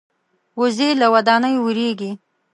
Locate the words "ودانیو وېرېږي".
1.13-2.11